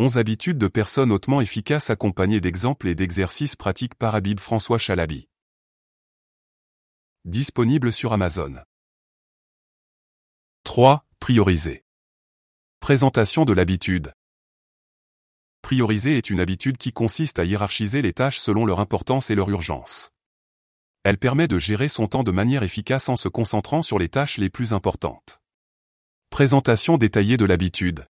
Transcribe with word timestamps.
11 0.00 0.16
habitudes 0.16 0.58
de 0.58 0.68
personnes 0.68 1.10
hautement 1.10 1.40
efficaces 1.40 1.90
accompagnées 1.90 2.40
d'exemples 2.40 2.86
et 2.86 2.94
d'exercices 2.94 3.56
pratiques 3.56 3.96
par 3.96 4.14
Habib 4.14 4.38
François 4.38 4.78
Chalabi. 4.78 5.28
Disponible 7.24 7.92
sur 7.92 8.12
Amazon. 8.12 8.54
3. 10.62 11.04
Prioriser. 11.18 11.84
Présentation 12.78 13.44
de 13.44 13.52
l'habitude. 13.52 14.12
Prioriser 15.62 16.16
est 16.16 16.30
une 16.30 16.38
habitude 16.38 16.76
qui 16.76 16.92
consiste 16.92 17.40
à 17.40 17.44
hiérarchiser 17.44 18.00
les 18.00 18.12
tâches 18.12 18.38
selon 18.38 18.66
leur 18.66 18.78
importance 18.78 19.30
et 19.30 19.34
leur 19.34 19.50
urgence. 19.50 20.10
Elle 21.02 21.18
permet 21.18 21.48
de 21.48 21.58
gérer 21.58 21.88
son 21.88 22.06
temps 22.06 22.22
de 22.22 22.30
manière 22.30 22.62
efficace 22.62 23.08
en 23.08 23.16
se 23.16 23.28
concentrant 23.28 23.82
sur 23.82 23.98
les 23.98 24.08
tâches 24.08 24.38
les 24.38 24.48
plus 24.48 24.72
importantes. 24.72 25.40
Présentation 26.30 26.98
détaillée 26.98 27.36
de 27.36 27.44
l'habitude. 27.44 28.06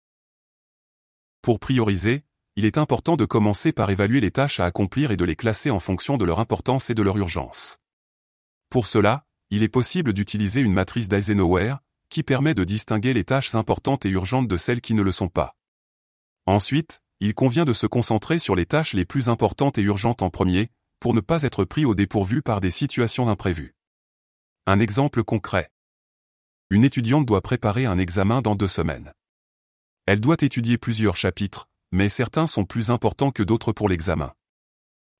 Pour 1.44 1.60
prioriser, 1.60 2.24
il 2.56 2.64
est 2.64 2.78
important 2.78 3.16
de 3.16 3.26
commencer 3.26 3.72
par 3.74 3.90
évaluer 3.90 4.18
les 4.18 4.30
tâches 4.30 4.60
à 4.60 4.64
accomplir 4.64 5.10
et 5.10 5.18
de 5.18 5.26
les 5.26 5.36
classer 5.36 5.70
en 5.70 5.78
fonction 5.78 6.16
de 6.16 6.24
leur 6.24 6.40
importance 6.40 6.88
et 6.88 6.94
de 6.94 7.02
leur 7.02 7.18
urgence. 7.18 7.80
Pour 8.70 8.86
cela, 8.86 9.26
il 9.50 9.62
est 9.62 9.68
possible 9.68 10.14
d'utiliser 10.14 10.62
une 10.62 10.72
matrice 10.72 11.06
d'Eisenhower, 11.06 11.74
qui 12.08 12.22
permet 12.22 12.54
de 12.54 12.64
distinguer 12.64 13.12
les 13.12 13.24
tâches 13.24 13.54
importantes 13.54 14.06
et 14.06 14.08
urgentes 14.08 14.48
de 14.48 14.56
celles 14.56 14.80
qui 14.80 14.94
ne 14.94 15.02
le 15.02 15.12
sont 15.12 15.28
pas. 15.28 15.54
Ensuite, 16.46 17.02
il 17.20 17.34
convient 17.34 17.66
de 17.66 17.74
se 17.74 17.86
concentrer 17.86 18.38
sur 18.38 18.54
les 18.54 18.64
tâches 18.64 18.94
les 18.94 19.04
plus 19.04 19.28
importantes 19.28 19.76
et 19.76 19.82
urgentes 19.82 20.22
en 20.22 20.30
premier, 20.30 20.70
pour 20.98 21.12
ne 21.12 21.20
pas 21.20 21.42
être 21.42 21.66
pris 21.66 21.84
au 21.84 21.94
dépourvu 21.94 22.40
par 22.40 22.60
des 22.60 22.70
situations 22.70 23.28
imprévues. 23.28 23.74
Un 24.66 24.80
exemple 24.80 25.22
concret. 25.22 25.70
Une 26.70 26.84
étudiante 26.84 27.26
doit 27.26 27.42
préparer 27.42 27.84
un 27.84 27.98
examen 27.98 28.40
dans 28.40 28.54
deux 28.54 28.66
semaines. 28.66 29.12
Elle 30.06 30.20
doit 30.20 30.36
étudier 30.40 30.76
plusieurs 30.76 31.16
chapitres, 31.16 31.66
mais 31.90 32.10
certains 32.10 32.46
sont 32.46 32.66
plus 32.66 32.90
importants 32.90 33.30
que 33.30 33.42
d'autres 33.42 33.72
pour 33.72 33.88
l'examen. 33.88 34.34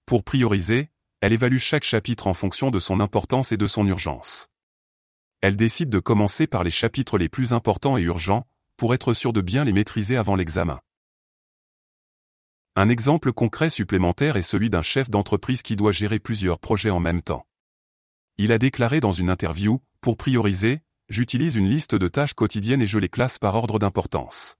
Pour 0.05 0.25
prioriser, 0.25 0.91
elle 1.22 1.33
évalue 1.33 1.56
chaque 1.56 1.84
chapitre 1.84 2.27
en 2.27 2.34
fonction 2.34 2.70
de 2.70 2.78
son 2.78 3.00
importance 3.00 3.50
et 3.50 3.56
de 3.56 3.67
son 3.67 3.86
urgence. 3.86 4.48
Elle 5.41 5.56
décide 5.56 5.89
de 5.89 6.00
commencer 6.00 6.47
par 6.47 6.64
les 6.64 6.70
chapitres 6.70 7.17
les 7.17 7.31
plus 7.31 7.55
importants 7.55 7.97
et 7.97 8.03
urgents, 8.03 8.47
pour 8.77 8.92
être 8.92 9.14
sûr 9.14 9.33
de 9.33 9.41
bien 9.41 9.64
les 9.64 9.72
maîtriser 9.72 10.17
avant 10.17 10.36
l'examen. 10.36 10.81
Un 12.77 12.91
exemple 12.91 13.33
concret 13.33 13.70
supplémentaire 13.70 14.37
est 14.37 14.42
celui 14.42 14.69
d'un 14.69 14.83
chef 14.83 15.09
d'entreprise 15.09 15.62
qui 15.62 15.77
doit 15.77 15.92
gérer 15.92 16.19
plusieurs 16.19 16.59
projets 16.59 16.91
en 16.91 17.00
même 17.00 17.22
temps. 17.22 17.47
Il 18.37 18.53
a 18.53 18.59
déclaré 18.59 19.00
dans 19.00 19.12
une 19.12 19.31
interview, 19.31 19.81
pour 20.03 20.19
prioriser, 20.19 20.83
j'utilise 21.09 21.56
une 21.56 21.70
liste 21.70 21.94
de 21.94 22.09
tâches 22.09 22.34
quotidiennes 22.34 22.83
et 22.83 22.87
je 22.87 22.98
les 22.98 23.09
classe 23.09 23.39
par 23.39 23.55
ordre 23.55 23.78
d'importance. 23.78 24.59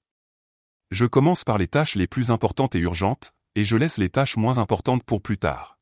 Je 0.95 1.07
commence 1.07 1.43
par 1.43 1.59
les 1.59 1.67
tâches 1.67 1.97
les 1.97 2.07
plus 2.07 2.31
importantes 2.31 2.77
et 2.77 2.79
urgentes, 2.79 3.33
et 3.57 3.65
je 3.65 3.77
laisse 3.77 3.99
les 3.99 4.11
tâches 4.11 4.37
moins 4.37 4.59
importantes 4.59 5.03
pour 5.03 5.21
plus 5.23 5.39
tard. 5.39 5.77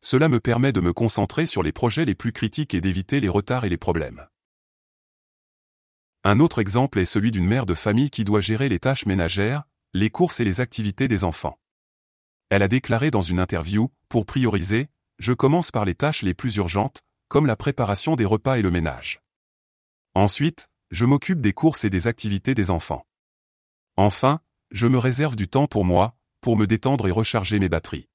Cela 0.00 0.28
me 0.28 0.40
permet 0.40 0.72
de 0.72 0.80
me 0.80 0.92
concentrer 0.92 1.46
sur 1.46 1.62
les 1.62 1.70
projets 1.70 2.04
les 2.04 2.16
plus 2.16 2.32
critiques 2.32 2.74
et 2.74 2.80
d'éviter 2.80 3.20
les 3.20 3.28
retards 3.28 3.66
et 3.66 3.68
les 3.68 3.76
problèmes. 3.76 4.26
Un 6.24 6.40
autre 6.40 6.58
exemple 6.58 6.98
est 6.98 7.04
celui 7.04 7.30
d'une 7.30 7.46
mère 7.46 7.66
de 7.66 7.74
famille 7.74 8.10
qui 8.10 8.24
doit 8.24 8.40
gérer 8.40 8.68
les 8.68 8.80
tâches 8.80 9.06
ménagères, 9.06 9.62
les 9.94 10.10
courses 10.10 10.40
et 10.40 10.44
les 10.44 10.60
activités 10.60 11.06
des 11.06 11.22
enfants. 11.22 11.60
Elle 12.50 12.64
a 12.64 12.68
déclaré 12.68 13.12
dans 13.12 13.22
une 13.22 13.38
interview, 13.38 13.92
pour 14.08 14.26
prioriser, 14.26 14.88
je 15.20 15.34
commence 15.34 15.70
par 15.70 15.84
les 15.84 15.94
tâches 15.94 16.22
les 16.22 16.34
plus 16.34 16.56
urgentes, 16.56 17.02
comme 17.28 17.46
la 17.46 17.54
préparation 17.54 18.16
des 18.16 18.24
repas 18.24 18.58
et 18.58 18.62
le 18.62 18.72
ménage. 18.72 19.20
Ensuite, 20.14 20.66
je 20.90 21.04
m'occupe 21.04 21.40
des 21.40 21.52
courses 21.52 21.84
et 21.84 21.90
des 21.90 22.08
activités 22.08 22.56
des 22.56 22.72
enfants. 22.72 23.06
Enfin, 23.96 24.40
je 24.70 24.86
me 24.86 24.98
réserve 24.98 25.36
du 25.36 25.48
temps 25.48 25.66
pour 25.66 25.84
moi, 25.84 26.16
pour 26.42 26.56
me 26.56 26.66
détendre 26.66 27.08
et 27.08 27.10
recharger 27.10 27.58
mes 27.58 27.68
batteries. 27.68 28.08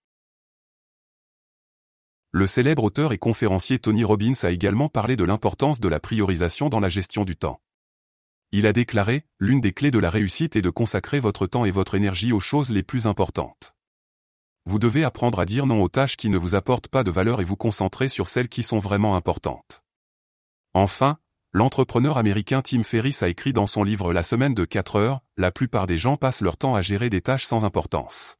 Le 2.31 2.47
célèbre 2.47 2.83
auteur 2.83 3.11
et 3.11 3.17
conférencier 3.17 3.79
Tony 3.79 4.03
Robbins 4.03 4.33
a 4.43 4.51
également 4.51 4.89
parlé 4.89 5.17
de 5.17 5.23
l'importance 5.23 5.79
de 5.79 5.87
la 5.89 5.99
priorisation 5.99 6.69
dans 6.69 6.79
la 6.79 6.87
gestion 6.87 7.25
du 7.25 7.35
temps. 7.35 7.61
Il 8.53 8.67
a 8.67 8.73
déclaré, 8.73 9.25
l'une 9.39 9.59
des 9.59 9.73
clés 9.73 9.91
de 9.91 9.99
la 9.99 10.09
réussite 10.09 10.55
est 10.55 10.61
de 10.61 10.69
consacrer 10.69 11.19
votre 11.19 11.47
temps 11.47 11.65
et 11.65 11.71
votre 11.71 11.95
énergie 11.95 12.31
aux 12.31 12.39
choses 12.39 12.71
les 12.71 12.83
plus 12.83 13.07
importantes. 13.07 13.75
Vous 14.65 14.77
devez 14.77 15.03
apprendre 15.03 15.39
à 15.39 15.45
dire 15.45 15.65
non 15.65 15.81
aux 15.81 15.89
tâches 15.89 16.15
qui 16.15 16.29
ne 16.29 16.37
vous 16.37 16.53
apportent 16.53 16.87
pas 16.87 17.03
de 17.03 17.11
valeur 17.11 17.41
et 17.41 17.45
vous 17.45 17.55
concentrer 17.55 18.07
sur 18.07 18.27
celles 18.27 18.49
qui 18.49 18.61
sont 18.61 18.79
vraiment 18.79 19.15
importantes. 19.15 19.83
Enfin, 20.73 21.17
L'entrepreneur 21.53 22.17
américain 22.17 22.61
Tim 22.61 22.81
Ferriss 22.81 23.23
a 23.23 23.27
écrit 23.27 23.51
dans 23.51 23.67
son 23.67 23.83
livre 23.83 24.13
La 24.13 24.23
semaine 24.23 24.53
de 24.53 24.63
4 24.63 24.95
heures, 24.95 25.19
la 25.35 25.51
plupart 25.51 25.85
des 25.85 25.97
gens 25.97 26.15
passent 26.15 26.39
leur 26.39 26.55
temps 26.55 26.75
à 26.75 26.81
gérer 26.81 27.09
des 27.09 27.19
tâches 27.19 27.43
sans 27.43 27.65
importance. 27.65 28.37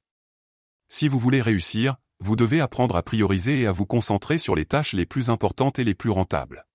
Si 0.88 1.10
vous 1.10 1.20
voulez 1.20 1.42
réussir, 1.42 1.98
vous 2.22 2.38
devez 2.38 2.62
apprendre 2.62 2.96
à 2.96 3.04
prioriser 3.04 3.60
et 3.60 3.68
à 3.68 3.74
vous 3.74 3.86
concentrer 3.86 4.38
sur 4.38 4.56
les 4.56 4.64
tâches 4.64 4.94
les 4.94 5.06
plus 5.06 5.30
importantes 5.30 5.78
et 5.78 5.84
les 5.84 5.94
plus 5.94 6.10
rentables. 6.10 6.66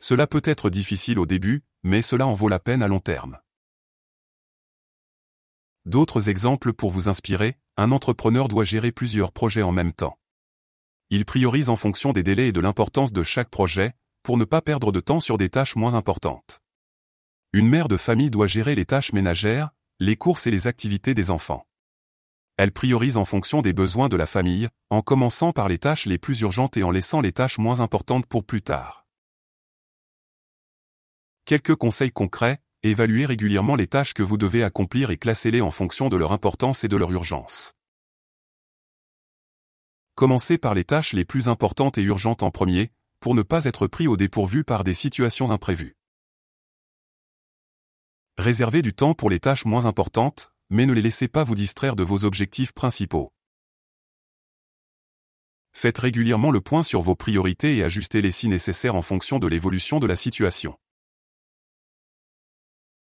Cela 0.00 0.26
peut 0.26 0.42
être 0.44 0.70
difficile 0.70 1.20
au 1.20 1.26
début, 1.26 1.62
mais 1.84 2.02
cela 2.02 2.26
en 2.26 2.34
vaut 2.34 2.48
la 2.48 2.58
peine 2.58 2.82
à 2.82 2.88
long 2.88 2.98
terme. 2.98 3.38
D'autres 5.84 6.30
exemples 6.30 6.72
pour 6.72 6.90
vous 6.90 7.08
inspirer, 7.08 7.60
un 7.76 7.92
entrepreneur 7.92 8.48
doit 8.48 8.64
gérer 8.64 8.90
plusieurs 8.90 9.30
projets 9.30 9.62
en 9.62 9.70
même 9.70 9.92
temps. 9.92 10.18
Il 11.10 11.24
priorise 11.24 11.68
en 11.68 11.76
fonction 11.76 12.12
des 12.12 12.24
délais 12.24 12.48
et 12.48 12.52
de 12.52 12.60
l'importance 12.60 13.12
de 13.12 13.22
chaque 13.22 13.50
projet, 13.50 13.94
pour 14.24 14.38
ne 14.38 14.44
pas 14.44 14.62
perdre 14.62 14.90
de 14.90 15.00
temps 15.00 15.20
sur 15.20 15.36
des 15.36 15.50
tâches 15.50 15.76
moins 15.76 15.94
importantes. 15.94 16.62
Une 17.52 17.68
mère 17.68 17.88
de 17.88 17.98
famille 17.98 18.30
doit 18.30 18.48
gérer 18.48 18.74
les 18.74 18.86
tâches 18.86 19.12
ménagères, 19.12 19.70
les 20.00 20.16
courses 20.16 20.48
et 20.48 20.50
les 20.50 20.66
activités 20.66 21.14
des 21.14 21.30
enfants. 21.30 21.66
Elle 22.56 22.72
priorise 22.72 23.18
en 23.18 23.26
fonction 23.26 23.60
des 23.60 23.74
besoins 23.74 24.08
de 24.08 24.16
la 24.16 24.26
famille, 24.26 24.68
en 24.88 25.02
commençant 25.02 25.52
par 25.52 25.68
les 25.68 25.78
tâches 25.78 26.06
les 26.06 26.18
plus 26.18 26.40
urgentes 26.40 26.76
et 26.78 26.82
en 26.82 26.90
laissant 26.90 27.20
les 27.20 27.32
tâches 27.32 27.58
moins 27.58 27.80
importantes 27.80 28.26
pour 28.26 28.44
plus 28.44 28.62
tard. 28.62 29.06
Quelques 31.44 31.74
conseils 31.74 32.10
concrets, 32.10 32.62
évaluez 32.82 33.26
régulièrement 33.26 33.76
les 33.76 33.88
tâches 33.88 34.14
que 34.14 34.22
vous 34.22 34.38
devez 34.38 34.64
accomplir 34.64 35.10
et 35.10 35.18
classez-les 35.18 35.60
en 35.60 35.70
fonction 35.70 36.08
de 36.08 36.16
leur 36.16 36.32
importance 36.32 36.82
et 36.82 36.88
de 36.88 36.96
leur 36.96 37.12
urgence. 37.12 37.74
Commencez 40.14 40.56
par 40.56 40.72
les 40.72 40.84
tâches 40.84 41.12
les 41.12 41.26
plus 41.26 41.48
importantes 41.48 41.98
et 41.98 42.02
urgentes 42.02 42.42
en 42.42 42.50
premier, 42.50 42.92
pour 43.24 43.34
ne 43.34 43.40
pas 43.40 43.64
être 43.64 43.86
pris 43.86 44.06
au 44.06 44.18
dépourvu 44.18 44.64
par 44.64 44.84
des 44.84 44.92
situations 44.92 45.50
imprévues. 45.50 45.96
Réservez 48.36 48.82
du 48.82 48.92
temps 48.92 49.14
pour 49.14 49.30
les 49.30 49.40
tâches 49.40 49.64
moins 49.64 49.86
importantes, 49.86 50.52
mais 50.68 50.84
ne 50.84 50.92
les 50.92 51.00
laissez 51.00 51.26
pas 51.26 51.42
vous 51.42 51.54
distraire 51.54 51.96
de 51.96 52.02
vos 52.02 52.26
objectifs 52.26 52.72
principaux. 52.72 53.32
Faites 55.72 56.00
régulièrement 56.00 56.50
le 56.50 56.60
point 56.60 56.82
sur 56.82 57.00
vos 57.00 57.14
priorités 57.14 57.78
et 57.78 57.82
ajustez-les 57.82 58.30
si 58.30 58.48
nécessaire 58.48 58.94
en 58.94 59.00
fonction 59.00 59.38
de 59.38 59.46
l'évolution 59.46 60.00
de 60.00 60.06
la 60.06 60.16
situation. 60.16 60.78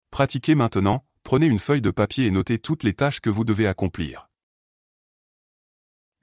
Pratiquez 0.10 0.56
maintenant, 0.56 1.06
prenez 1.22 1.46
une 1.46 1.60
feuille 1.60 1.82
de 1.82 1.92
papier 1.92 2.26
et 2.26 2.32
notez 2.32 2.58
toutes 2.58 2.82
les 2.82 2.96
tâches 2.96 3.22
que 3.22 3.30
vous 3.30 3.44
devez 3.44 3.68
accomplir. 3.68 4.32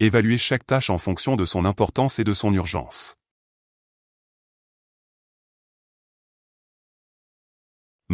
Évaluez 0.00 0.38
chaque 0.38 0.66
tâche 0.66 0.90
en 0.90 0.98
fonction 0.98 1.36
de 1.36 1.44
son 1.44 1.64
importance 1.64 2.18
et 2.18 2.24
de 2.24 2.34
son 2.34 2.52
urgence. 2.52 3.20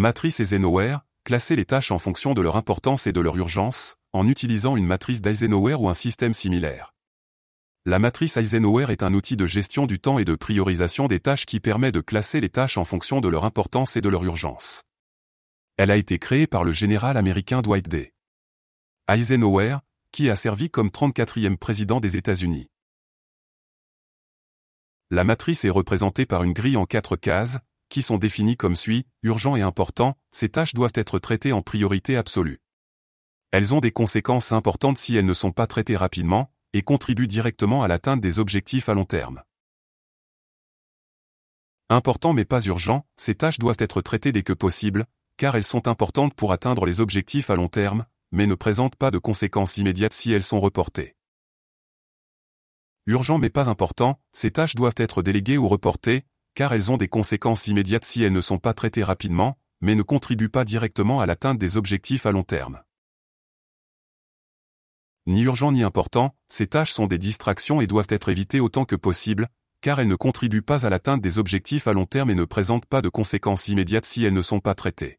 Matrice 0.01 0.41
Eisenhower, 0.41 0.97
classer 1.25 1.57
les 1.57 1.67
tâches 1.67 1.91
en 1.91 1.99
fonction 1.99 2.33
de 2.33 2.41
leur 2.41 2.57
importance 2.57 3.07
et 3.07 3.13
de 3.13 3.21
leur 3.21 3.37
urgence, 3.37 3.97
en 4.15 4.27
utilisant 4.27 4.75
une 4.75 4.87
matrice 4.87 5.21
d'Eisenhower 5.21 5.75
ou 5.75 5.91
un 5.91 5.95
système 5.95 6.33
similaire. 6.33 6.95
La 7.85 7.99
matrice 7.99 8.39
Eisenhower 8.39 8.87
est 8.89 9.03
un 9.03 9.13
outil 9.13 9.37
de 9.37 9.45
gestion 9.45 9.85
du 9.85 10.01
temps 10.01 10.19
et 10.19 10.25
de 10.25 10.35
priorisation 10.35 11.07
des 11.07 11.21
tâches 11.21 11.45
qui 11.45 11.61
permet 11.61 11.93
de 11.93 12.01
classer 12.01 12.41
les 12.41 12.49
tâches 12.49 12.79
en 12.79 12.85
fonction 12.87 13.21
de 13.21 13.29
leur 13.29 13.45
importance 13.45 13.95
et 13.95 14.01
de 14.01 14.09
leur 14.09 14.25
urgence. 14.25 14.85
Elle 15.77 15.91
a 15.91 15.99
été 15.99 16.19
créée 16.19 16.47
par 16.47 16.65
le 16.65 16.73
général 16.73 17.19
américain 17.19 17.61
Dwight 17.61 17.87
D. 17.87 18.15
Eisenhower, 19.07 19.81
qui 20.13 20.31
a 20.31 20.37
servi 20.37 20.71
comme 20.71 20.89
34e 20.89 21.59
président 21.59 22.01
des 22.01 22.17
États-Unis. 22.17 22.71
La 25.11 25.25
matrice 25.25 25.67
est 25.67 25.69
représentée 25.69 26.25
par 26.25 26.43
une 26.43 26.55
grille 26.55 26.79
en 26.79 26.87
quatre 26.87 27.17
cases, 27.17 27.59
qui 27.91 28.01
sont 28.01 28.17
définis 28.17 28.57
comme 28.57 28.77
suit, 28.77 29.07
urgent 29.23 29.57
et 29.57 29.61
important, 29.61 30.17
ces 30.31 30.49
tâches 30.49 30.73
doivent 30.73 30.93
être 30.95 31.19
traitées 31.19 31.53
en 31.53 31.61
priorité 31.61 32.17
absolue. 32.17 32.63
Elles 33.51 33.75
ont 33.75 33.81
des 33.81 33.91
conséquences 33.91 34.53
importantes 34.53 34.97
si 34.97 35.17
elles 35.17 35.27
ne 35.27 35.35
sont 35.35 35.53
pas 35.53 35.67
traitées 35.67 35.97
rapidement, 35.97 36.51
et 36.73 36.83
contribuent 36.83 37.27
directement 37.27 37.83
à 37.83 37.89
l'atteinte 37.89 38.21
des 38.21 38.39
objectifs 38.39 38.89
à 38.89 38.95
long 38.95 39.05
terme. 39.05 39.43
Important 41.89 42.33
mais 42.33 42.45
pas 42.45 42.63
urgent, 42.63 43.05
ces 43.17 43.35
tâches 43.35 43.59
doivent 43.59 43.77
être 43.81 44.01
traitées 44.01 44.31
dès 44.31 44.45
que 44.45 44.53
possible, 44.53 45.07
car 45.37 45.57
elles 45.57 45.65
sont 45.65 45.89
importantes 45.89 46.35
pour 46.35 46.53
atteindre 46.53 46.87
les 46.87 47.01
objectifs 47.01 47.51
à 47.51 47.57
long 47.57 47.69
terme, 47.69 48.07
mais 48.31 48.47
ne 48.47 48.55
présentent 48.55 48.95
pas 48.95 49.11
de 49.11 49.19
conséquences 49.19 49.77
immédiates 49.79 50.13
si 50.13 50.33
elles 50.33 50.45
sont 50.45 50.61
reportées. 50.61 51.17
Urgent 53.07 53.39
mais 53.39 53.51
pas 53.51 53.69
important, 53.69 54.21
ces 54.33 54.53
tâches 54.53 54.77
doivent 54.77 54.95
être 54.99 55.23
déléguées 55.23 55.59
ou 55.59 55.67
reportées, 55.67 56.25
car 56.55 56.73
elles 56.73 56.91
ont 56.91 56.97
des 56.97 57.09
conséquences 57.09 57.67
immédiates 57.67 58.05
si 58.05 58.23
elles 58.23 58.33
ne 58.33 58.41
sont 58.41 58.59
pas 58.59 58.75
traitées 58.75 59.05
rapidement, 59.05 59.59
mais 59.81 59.95
ne 59.95 60.03
contribuent 60.03 60.49
pas 60.49 60.65
directement 60.65 61.21
à 61.21 61.27
l'atteinte 61.27 61.59
des 61.59 61.77
objectifs 61.77 62.27
à 62.27 62.33
long 62.33 62.43
terme. 62.43 62.83
Ni 65.27 65.43
urgent 65.43 65.73
ni 65.73 65.83
important, 65.83 66.35
ces 66.49 66.67
tâches 66.67 66.93
sont 66.93 67.07
des 67.07 67.19
distractions 67.19 67.81
et 67.81 67.87
doivent 67.87 68.07
être 68.09 68.31
évitées 68.31 68.61
autant 68.61 68.85
que 68.85 68.97
possible, 68.97 69.49
car 69.81 70.01
elles 70.01 70.09
ne 70.09 70.17
contribuent 70.17 70.63
pas 70.63 70.87
à 70.87 70.91
l'atteinte 70.91 71.23
des 71.23 71.39
objectifs 71.39 71.87
à 71.87 71.93
long 71.93 72.07
terme 72.07 72.31
et 72.31 72.35
ne 72.35 72.45
présentent 72.45 72.87
pas 72.87 73.03
de 73.03 73.09
conséquences 73.09 73.69
immédiates 73.69 74.05
si 74.05 74.25
elles 74.25 74.35
ne 74.35 74.43
sont 74.43 74.61
pas 74.61 74.75
traitées. 74.75 75.19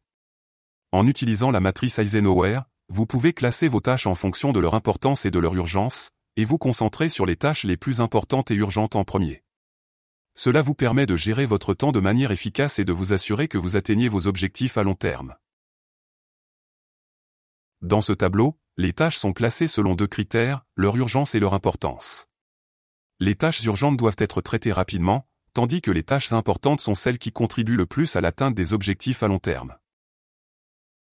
En 0.92 1.06
utilisant 1.06 1.50
la 1.50 1.60
matrice 1.60 1.98
Eisenhower, 1.98 2.60
vous 2.88 3.06
pouvez 3.06 3.32
classer 3.32 3.68
vos 3.68 3.80
tâches 3.80 4.06
en 4.06 4.14
fonction 4.14 4.52
de 4.52 4.60
leur 4.60 4.74
importance 4.74 5.24
et 5.24 5.30
de 5.30 5.38
leur 5.38 5.54
urgence, 5.54 6.10
et 6.36 6.44
vous 6.44 6.58
concentrer 6.58 7.08
sur 7.08 7.26
les 7.26 7.36
tâches 7.36 7.64
les 7.64 7.76
plus 7.76 8.00
importantes 8.00 8.50
et 8.50 8.54
urgentes 8.54 8.96
en 8.96 9.04
premier. 9.04 9.42
Cela 10.34 10.62
vous 10.62 10.74
permet 10.74 11.06
de 11.06 11.16
gérer 11.16 11.46
votre 11.46 11.74
temps 11.74 11.92
de 11.92 12.00
manière 12.00 12.30
efficace 12.30 12.78
et 12.78 12.84
de 12.84 12.92
vous 12.92 13.12
assurer 13.12 13.48
que 13.48 13.58
vous 13.58 13.76
atteignez 13.76 14.08
vos 14.08 14.26
objectifs 14.26 14.78
à 14.78 14.82
long 14.82 14.94
terme. 14.94 15.36
Dans 17.82 18.00
ce 18.00 18.12
tableau, 18.12 18.58
les 18.76 18.92
tâches 18.92 19.18
sont 19.18 19.32
classées 19.32 19.68
selon 19.68 19.94
deux 19.94 20.06
critères, 20.06 20.64
leur 20.76 20.96
urgence 20.96 21.34
et 21.34 21.40
leur 21.40 21.52
importance. 21.52 22.28
Les 23.20 23.34
tâches 23.34 23.62
urgentes 23.64 23.96
doivent 23.96 24.16
être 24.18 24.40
traitées 24.40 24.72
rapidement, 24.72 25.28
tandis 25.52 25.82
que 25.82 25.90
les 25.90 26.02
tâches 26.02 26.32
importantes 26.32 26.80
sont 26.80 26.94
celles 26.94 27.18
qui 27.18 27.32
contribuent 27.32 27.76
le 27.76 27.86
plus 27.86 28.16
à 28.16 28.20
l'atteinte 28.20 28.54
des 28.54 28.72
objectifs 28.72 29.22
à 29.22 29.28
long 29.28 29.38
terme. 29.38 29.76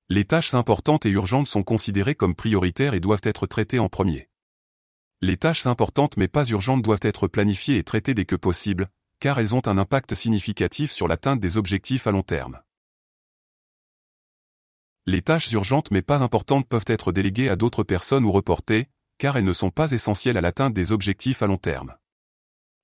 Les 0.07 0.25
tâches 0.25 0.54
importantes 0.54 1.06
et 1.06 1.10
urgentes 1.10 1.48
sont 1.48 1.63
considérées 1.63 2.16
comme 2.16 2.36
prioritaires 2.36 2.94
et 2.94 3.00
doivent 3.00 3.19
être 3.24 3.45
traitées 3.45 3.80
en 3.80 3.89
premier. 3.89 4.30
Les 5.21 5.38
tâches 5.38 5.68
importantes 5.68 6.16
mais 6.16 6.30
pas 6.30 6.45
urgentes 6.45 6.81
doivent 6.81 7.00
être 7.04 7.27
planifiées 7.27 7.77
et 7.77 7.83
traitées 7.83 8.13
dès 8.13 8.25
que 8.25 8.38
possible, 8.38 8.89
car 9.19 9.39
elles 9.39 9.54
ont 9.54 9.66
un 9.68 9.77
impact 9.77 10.16
significatif 10.16 10.92
sur 10.92 11.07
l'atteinte 11.07 11.39
des 11.39 11.57
objectifs 11.57 12.07
à 12.07 12.12
long 12.12 12.24
terme. 12.24 12.62
Les 15.06 15.21
tâches 15.21 15.51
urgentes 15.51 15.92
mais 15.92 16.01
pas 16.01 16.21
importantes 16.21 16.68
peuvent 16.68 16.86
être 16.88 17.12
déléguées 17.12 17.50
à 17.50 17.56
d'autres 17.56 17.83
personnes 17.83 18.25
ou 18.25 18.31
reportées, 18.31 18.88
car 19.18 19.38
elles 19.38 19.45
ne 19.45 19.54
sont 19.54 19.71
pas 19.71 19.92
essentielles 19.92 20.38
à 20.38 20.42
l'atteinte 20.42 20.74
des 20.74 20.92
objectifs 20.92 21.42
à 21.42 21.48
long 21.48 21.57
terme. 21.57 21.95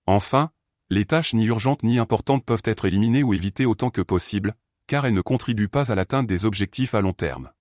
Enfin, 0.08 0.52
les 0.90 1.06
tâches 1.06 1.34
ni 1.34 1.46
urgentes 1.46 1.84
ni 1.84 1.98
importantes 2.00 2.46
peuvent 2.46 2.62
être 2.66 2.86
éliminées 2.86 3.24
ou 3.24 3.34
évitées 3.34 3.66
autant 3.66 3.90
que 3.90 4.02
possible, 4.02 4.56
car 4.88 5.06
elles 5.06 5.14
ne 5.14 5.22
contribuent 5.22 5.70
pas 5.70 5.92
à 5.92 5.96
l'atteinte 5.96 6.28
des 6.28 6.46
objectifs 6.46 6.94
à 6.94 7.02
long 7.02 7.14
terme. 7.14 7.52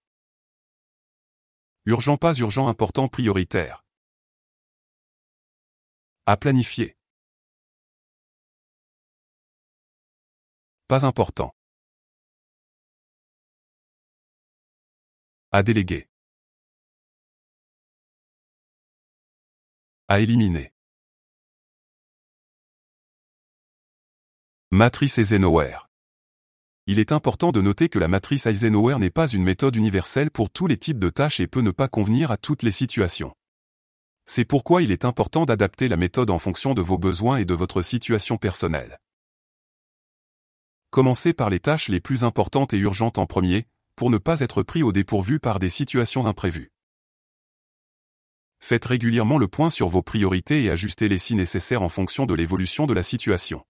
Urgent 1.86 2.16
pas 2.16 2.34
urgent 2.34 2.68
important 2.68 3.08
prioritaire. 3.08 3.84
À 6.26 6.36
planifier. 6.36 6.96
Pas 10.86 11.06
important. 11.06 11.54
À 15.50 15.62
déléguer. 15.62 16.10
À 20.08 20.20
éliminer. 20.20 20.74
Matrice 24.70 25.16
Eisenhower. 25.16 25.78
Il 26.86 26.98
est 26.98 27.12
important 27.12 27.50
de 27.50 27.62
noter 27.62 27.88
que 27.88 27.98
la 27.98 28.08
matrice 28.08 28.44
Eisenhower 28.44 28.98
n'est 28.98 29.08
pas 29.08 29.28
une 29.28 29.42
méthode 29.42 29.76
universelle 29.76 30.30
pour 30.30 30.50
tous 30.50 30.66
les 30.66 30.76
types 30.76 30.98
de 30.98 31.08
tâches 31.08 31.40
et 31.40 31.46
peut 31.46 31.62
ne 31.62 31.70
pas 31.70 31.88
convenir 31.88 32.30
à 32.30 32.36
toutes 32.36 32.62
les 32.62 32.70
situations. 32.70 33.34
C'est 34.26 34.44
pourquoi 34.44 34.82
il 34.82 34.90
est 34.90 35.06
important 35.06 35.46
d'adapter 35.46 35.88
la 35.88 35.96
méthode 35.96 36.28
en 36.28 36.38
fonction 36.38 36.74
de 36.74 36.82
vos 36.82 36.98
besoins 36.98 37.38
et 37.38 37.46
de 37.46 37.54
votre 37.54 37.80
situation 37.80 38.36
personnelle. 38.36 38.98
Commencez 40.94 41.32
par 41.32 41.50
les 41.50 41.58
tâches 41.58 41.88
les 41.88 41.98
plus 41.98 42.22
importantes 42.22 42.72
et 42.72 42.78
urgentes 42.78 43.18
en 43.18 43.26
premier, 43.26 43.66
pour 43.96 44.10
ne 44.10 44.16
pas 44.16 44.38
être 44.38 44.62
pris 44.62 44.84
au 44.84 44.92
dépourvu 44.92 45.40
par 45.40 45.58
des 45.58 45.68
situations 45.68 46.24
imprévues. 46.24 46.70
Faites 48.60 48.84
régulièrement 48.84 49.38
le 49.38 49.48
point 49.48 49.70
sur 49.70 49.88
vos 49.88 50.02
priorités 50.02 50.62
et 50.62 50.70
ajustez-les 50.70 51.18
si 51.18 51.34
nécessaire 51.34 51.82
en 51.82 51.88
fonction 51.88 52.26
de 52.26 52.34
l'évolution 52.34 52.86
de 52.86 52.94
la 52.94 53.02
situation. 53.02 53.64